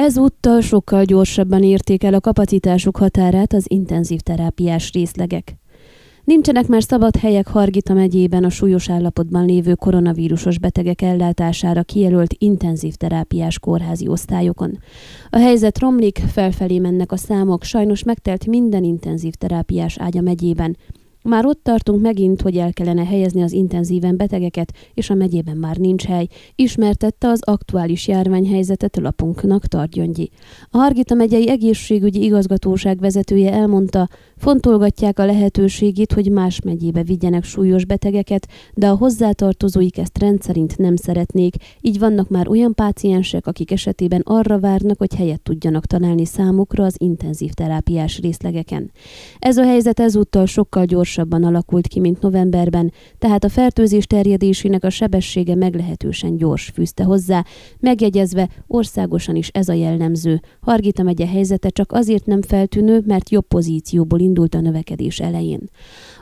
[0.00, 5.56] Ezúttal sokkal gyorsabban érték el a kapacitásuk határát az intenzív terápiás részlegek.
[6.24, 12.94] Nincsenek már szabad helyek Hargita megyében a súlyos állapotban lévő koronavírusos betegek ellátására kijelölt intenzív
[12.94, 14.78] terápiás kórházi osztályokon.
[15.30, 20.76] A helyzet romlik, felfelé mennek a számok, sajnos megtelt minden intenzív terápiás ágya megyében,
[21.22, 25.76] már ott tartunk megint, hogy el kellene helyezni az intenzíven betegeket, és a megyében már
[25.76, 30.30] nincs hely, ismertette az aktuális járványhelyzetet lapunknak Targyöngyi.
[30.70, 37.84] A Hargita megyei egészségügyi igazgatóság vezetője elmondta, fontolgatják a lehetőségét, hogy más megyébe vigyenek súlyos
[37.84, 44.22] betegeket, de a hozzátartozóik ezt rendszerint nem szeretnék, így vannak már olyan páciensek, akik esetében
[44.24, 48.90] arra várnak, hogy helyet tudjanak találni számukra az intenzív terápiás részlegeken.
[49.38, 54.84] Ez a helyzet ezúttal sokkal gyorsabb gyorsabban alakult ki, mint novemberben, tehát a fertőzés terjedésének
[54.84, 57.44] a sebessége meglehetősen gyors fűzte hozzá,
[57.80, 60.40] megjegyezve országosan is ez a jellemző.
[60.60, 65.60] Hargita megye helyzete csak azért nem feltűnő, mert jobb pozícióból indult a növekedés elején.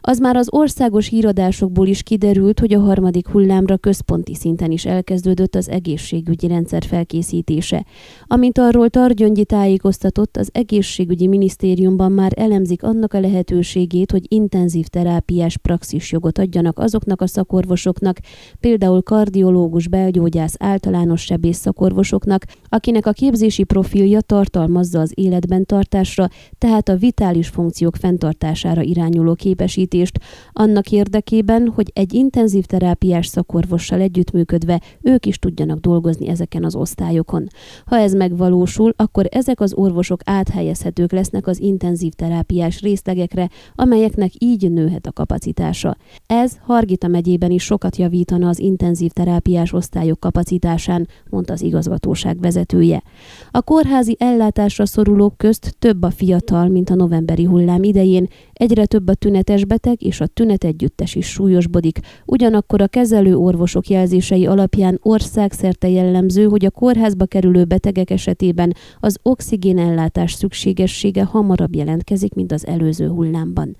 [0.00, 5.54] Az már az országos híradásokból is kiderült, hogy a harmadik hullámra központi szinten is elkezdődött
[5.54, 7.84] az egészségügyi rendszer felkészítése.
[8.24, 15.56] Amint arról Targyöngyi tájékoztatott, az egészségügyi minisztériumban már elemzik annak a lehetőségét, hogy intenzív terápiás
[15.58, 18.18] praxisjogot adjanak azoknak a szakorvosoknak,
[18.60, 26.88] például kardiológus, belgyógyász, általános sebész szakorvosoknak, akinek a képzési profilja tartalmazza az életben tartásra, tehát
[26.88, 30.20] a vitális funkciók fenntartására irányuló képesítést,
[30.52, 37.46] annak érdekében, hogy egy intenzív terápiás szakorvossal együttműködve ők is tudjanak dolgozni ezeken az osztályokon.
[37.84, 44.70] Ha ez megvalósul, akkor ezek az orvosok áthelyezhetők lesznek az intenzív terápiás részlegekre, amelyeknek így
[44.70, 45.96] nőhet a kapacitása.
[46.26, 53.02] Ez Hargita megyében is sokat javítana az intenzív terápiás osztályok kapacitásán, mondta az igazgatóság vezetője.
[53.50, 59.08] A kórházi ellátásra szorulók közt több a fiatal, mint a novemberi hullám idején, egyre több
[59.08, 61.98] a tünetes beteg, és a tünet együttes is súlyosbodik.
[62.24, 69.18] Ugyanakkor a kezelő orvosok jelzései alapján országszerte jellemző, hogy a kórházba kerülő betegek esetében az
[69.22, 73.76] oxigénellátás szükségessége hamarabb jelentkezik, mint az előző hullámban.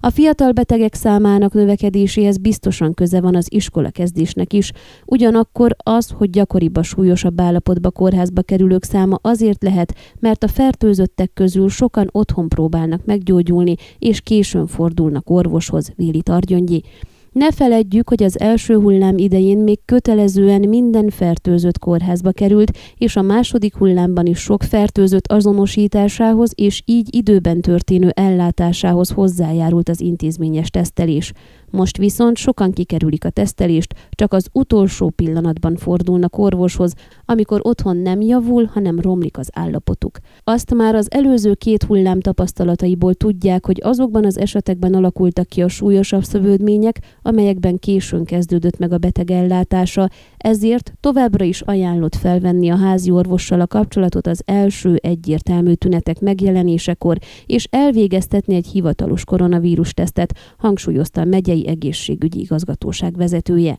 [0.00, 4.72] A fiatal betegek számának növekedéséhez biztosan köze van az iskola kezdésnek is,
[5.06, 11.30] ugyanakkor az, hogy gyakoribb a súlyosabb állapotba kórházba kerülők száma azért lehet, mert a fertőzöttek
[11.34, 16.82] közül sokan otthon próbálnak meggyógyulni, és későn fordulnak orvoshoz, véli Targyöngyi.
[17.32, 23.22] Ne feledjük, hogy az első hullám idején még kötelezően minden fertőzött kórházba került, és a
[23.22, 31.32] második hullámban is sok fertőzött azonosításához és így időben történő ellátásához hozzájárult az intézményes tesztelés.
[31.70, 36.92] Most viszont sokan kikerülik a tesztelést, csak az utolsó pillanatban fordulnak orvoshoz,
[37.24, 40.18] amikor otthon nem javul, hanem romlik az állapotuk.
[40.44, 45.68] Azt már az előző két hullám tapasztalataiból tudják, hogy azokban az esetekben alakultak ki a
[45.68, 52.76] súlyosabb szövődmények, amelyekben későn kezdődött meg a beteg ellátása, ezért továbbra is ajánlott felvenni a
[52.76, 60.34] házi orvossal a kapcsolatot az első egyértelmű tünetek megjelenésekor, és elvégeztetni egy hivatalos koronavírus tesztet,
[60.56, 63.78] hangsúlyozta a megyei egészségügyi igazgatóság vezetője.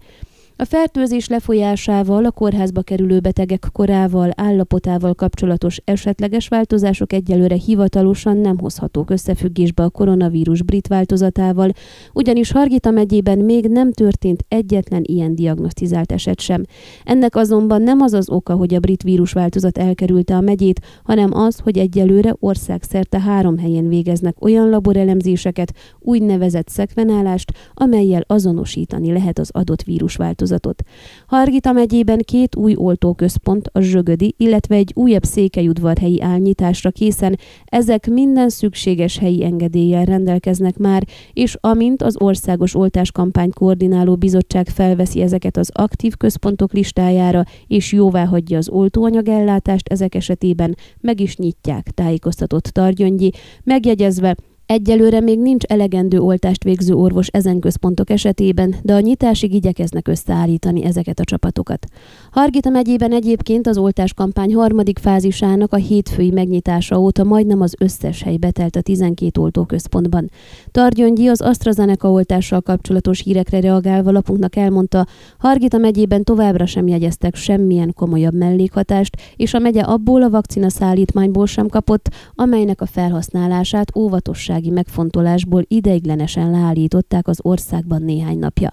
[0.62, 8.58] A fertőzés lefolyásával, a kórházba kerülő betegek korával, állapotával kapcsolatos esetleges változások egyelőre hivatalosan nem
[8.58, 11.72] hozhatók összefüggésbe a koronavírus brit változatával,
[12.14, 16.64] ugyanis Hargita megyében még nem történt egyetlen ilyen diagnosztizált eset sem.
[17.04, 21.60] Ennek azonban nem az az oka, hogy a brit vírusváltozat elkerülte a megyét, hanem az,
[21.60, 29.84] hogy egyelőre országszerte három helyen végeznek olyan laborelemzéseket, úgynevezett szekvenálást, amelyel azonosítani lehet az adott
[29.84, 30.84] vírusváltozatot változatot.
[31.28, 38.50] Hargita megyében két új oltóközpont, a Zsögödi, illetve egy újabb székelyudvarhelyi állnyitásra készen, ezek minden
[38.50, 45.70] szükséges helyi engedéllyel rendelkeznek már, és amint az Országos Oltáskampány Koordináló Bizottság felveszi ezeket az
[45.74, 53.32] aktív központok listájára, és jóvá hagyja az oltóanyagellátást ezek esetében, meg is nyitják, tájékoztatott Targyöngyi,
[53.64, 54.36] megjegyezve,
[54.72, 60.84] Egyelőre még nincs elegendő oltást végző orvos ezen központok esetében, de a nyitásig igyekeznek összeállítani
[60.84, 61.86] ezeket a csapatokat.
[62.32, 68.38] Hargita megyében egyébként az oltáskampány harmadik fázisának a hétfői megnyitása óta majdnem az összes hely
[68.38, 70.30] betelt a 12 oltóközpontban.
[70.72, 75.06] Targyöngyi az AstraZeneca oltással kapcsolatos hírekre reagálva lapunknak elmondta,
[75.38, 81.46] Hargita megyében továbbra sem jegyeztek semmilyen komolyabb mellékhatást, és a megye abból a vakcina szállítmányból
[81.46, 88.72] sem kapott, amelynek a felhasználását óvatosság biztonsági megfontolásból ideiglenesen leállították az országban néhány napja.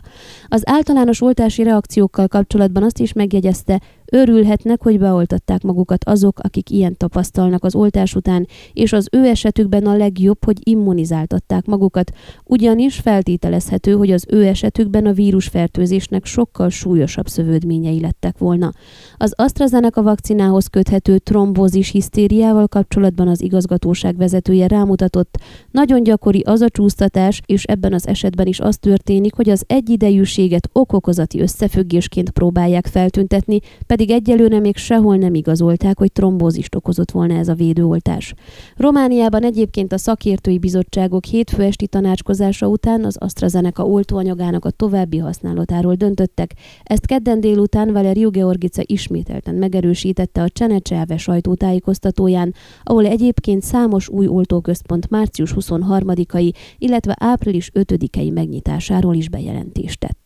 [0.48, 3.80] Az általános oltási reakciókkal kapcsolatban azt is megjegyezte,
[4.12, 9.86] Örülhetnek, hogy beoltatták magukat azok, akik ilyen tapasztalnak az oltás után, és az ő esetükben
[9.86, 12.12] a legjobb, hogy immunizáltatták magukat,
[12.44, 18.72] ugyanis feltételezhető, hogy az ő esetükben a vírusfertőzésnek sokkal súlyosabb szövődményei lettek volna.
[19.16, 25.38] Az AstraZeneca vakcinához köthető trombózis hisztériával kapcsolatban az igazgatóság vezetője rámutatott,
[25.70, 30.68] nagyon gyakori az a csúsztatás, és ebben az esetben is az történik, hogy az egyidejűséget
[30.72, 33.58] okokozati összefüggésként próbálják feltüntetni,
[34.00, 38.34] egyelőre még sehol nem igazolták, hogy trombózist okozott volna ez a védőoltás.
[38.76, 45.94] Romániában egyébként a szakértői bizottságok hétfő esti tanácskozása után az AstraZeneca oltóanyagának a további használatáról
[45.94, 46.54] döntöttek.
[46.82, 55.10] Ezt kedden délután Valeriu Georgice ismételten megerősítette a Csenecselve sajtótájékoztatóján, ahol egyébként számos új oltóközpont
[55.10, 60.25] március 23-ai, illetve április 5-ei megnyitásáról is bejelentést tett.